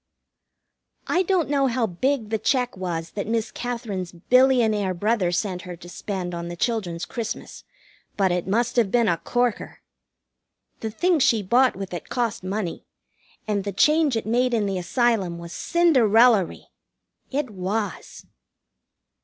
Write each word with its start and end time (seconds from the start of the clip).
I 1.05 1.21
don't 1.21 1.47
know 1.47 1.67
how 1.67 1.85
big 1.85 2.31
the 2.31 2.39
check 2.39 2.75
was 2.75 3.11
that 3.11 3.27
Miss 3.27 3.51
Katherine's 3.51 4.11
billionaire 4.11 4.95
brother 4.95 5.31
sent 5.31 5.61
her 5.61 5.75
to 5.75 5.87
spend 5.87 6.33
on 6.33 6.47
the 6.47 6.55
children's 6.55 7.05
Christmas, 7.05 7.63
but 8.17 8.31
it 8.31 8.47
must 8.47 8.77
have 8.77 8.89
been 8.89 9.07
a 9.07 9.17
corker. 9.19 9.81
The 10.79 10.89
things 10.89 11.21
she 11.21 11.43
bought 11.43 11.75
with 11.75 11.93
it 11.93 12.09
cost 12.09 12.43
money, 12.43 12.83
and 13.47 13.63
the 13.63 13.71
change 13.71 14.15
it 14.17 14.25
made 14.25 14.55
in 14.55 14.65
the 14.65 14.79
Asylum 14.79 15.37
was 15.37 15.53
Cinderellary. 15.53 16.69
It 17.29 17.51
was. 17.51 18.25